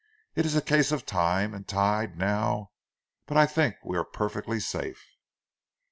It 0.33 0.47
is 0.47 0.55
a 0.55 0.63
case 0.63 0.91
of 0.91 1.05
time 1.05 1.53
and 1.53 1.67
tide 1.67 2.17
now, 2.17 2.71
but 3.27 3.37
I 3.37 3.45
think 3.45 3.75
we 3.85 3.95
are 3.99 4.03
perfectly 4.03 4.59
safe." 4.59 5.05